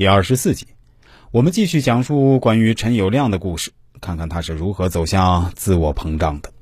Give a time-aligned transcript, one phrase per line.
[0.00, 0.66] 第二十四集，
[1.30, 6.54] 我们继续讲述关于陈友谅的故事，看看他是如何走向自我膨胀的。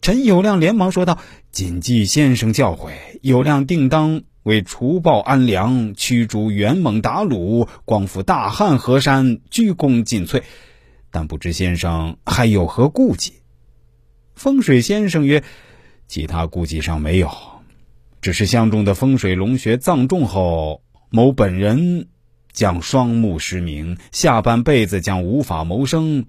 [0.00, 1.18] 陈友谅连忙说道
[1.50, 10.44] ：“谨记先生教诲，友谅定当为除暴安良，驱逐元猛鞑虏，光复大汉河山，鞠躬尽瘁。
[11.10, 13.32] 但不知先生还有何顾忌？”
[14.36, 15.42] 风水先生曰
[16.06, 17.28] ：“其他顾忌上没有，
[18.20, 20.82] 只是相中的风水龙穴葬中后。”
[21.14, 22.08] 某本人
[22.52, 26.26] 将双目失明，下半辈子将无法谋生，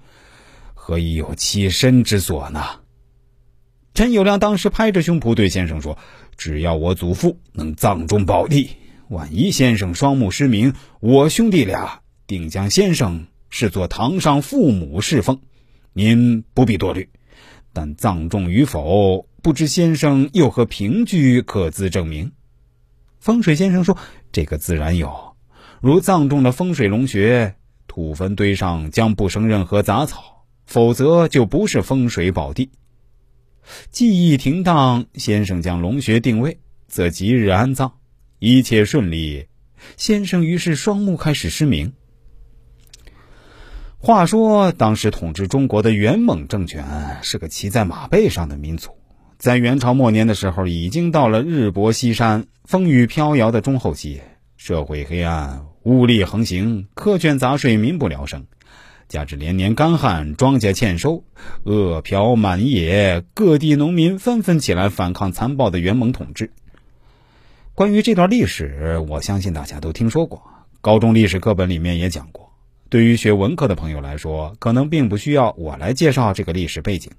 [0.73, 2.63] 何以有栖身之所呢？
[3.93, 5.97] 陈友谅当时拍着胸脯对先生说
[6.37, 8.69] ：“只要我祖父能葬中宝地，
[9.09, 15.39] 万一先生双目失明，我兄弟俩定将先生视作堂上父母侍奉。
[15.93, 17.09] 您不必多虑，
[17.71, 22.31] 但葬中与否，不知先生有何凭据可资证明？”
[23.19, 23.97] 风水先生说。
[24.33, 25.32] 这个自然有，
[25.83, 27.55] 如葬中的风水龙穴，
[27.87, 32.71] 土坟堆上将不生任何杂草，否则就不是风水宝地。
[33.91, 37.91] 记忆停当，先生将龙穴定位，则即日安葬，
[38.39, 39.47] 一切顺利。
[39.97, 41.91] 先生于是双目开始失明。
[43.97, 48.91] 话说，当时统治中国的元猛政权是个骑在马背上的民族。
[49.37, 54.21] 在元朝末年的时候，已经到了日薄西山、风雨飘摇的中后期，
[54.55, 58.45] 社会黑暗，污吏横行，苛捐杂税，民不聊生。
[59.09, 61.25] 加之连年干旱，庄稼欠收，
[61.65, 66.51] 饿殍满野，各地农民纷纷起来反抗残暴的元蒙统治。
[67.75, 70.41] 关于这段历史，我相信大家都听说过，
[70.79, 72.53] 高中历史课本里面也讲过。
[72.89, 77.11] 对于学文科的朋友来说，可能并不需要我来介绍这个历史背景。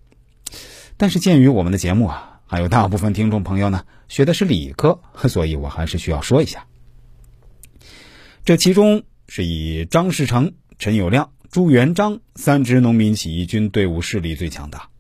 [0.97, 6.67] 但是鉴于我们的节目啊，还有大部分听众朋友呢学的是理科，所以我还是需要说一下。
[8.45, 14.91] 这其中是以张士诚、陈友谅、朱元璋三支农民起义军队伍势力最强大。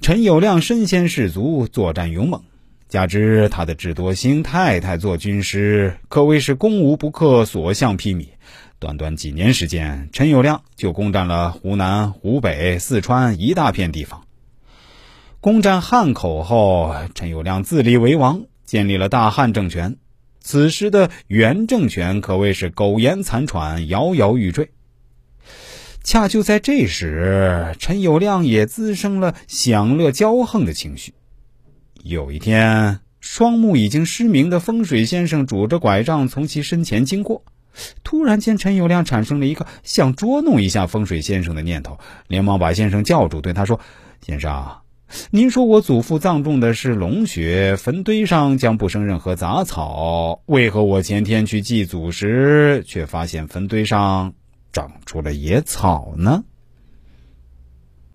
[0.00, 2.42] 陈友谅身先士卒，作战勇猛，
[2.88, 8.30] 加之他的智多星太太做军师，可谓是攻无不克，所向披靡。
[8.80, 14.24] 短短几年时间，陈友谅就攻占了湖南、湖北、四川一大片地方。
[15.40, 19.98] 攻占汉口后，陈友谅自立为王，建立了大汉政权。
[20.40, 24.70] 此时的元政权可谓是苟延残喘，摇摇欲坠。
[26.02, 31.12] 恰就在这时，陈友谅也滋生了享乐骄横的情绪。
[32.02, 37.44] 有一天，双目已经失明的风水先生拄着拐杖从其身前经过，
[38.02, 43.78] 突然间，陈友谅产生了一个想捉弄一下风水先生的念头，连忙把先生叫住，对他说
[44.24, 44.78] ：“先生。”
[45.30, 54.34] 您说我祖父葬中的是龙穴，坟堆上将不生任何杂草，为何我前天去祭祖时，却发现坟堆上
[54.72, 56.44] 长出了野草呢？